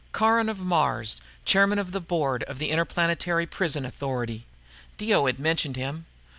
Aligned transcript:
Caron 0.13 0.49
of 0.49 0.59
Mars, 0.59 1.21
chairman 1.45 1.77
of 1.77 1.91
the 1.91 2.01
board 2.01 2.41
of 2.45 2.57
the 2.57 2.71
Interplanetary 2.71 3.45
Prison 3.45 3.85
Authority. 3.85 4.47
Dio 4.97 5.27
had 5.27 5.37
mentioned 5.37 5.75
him. 5.75 6.07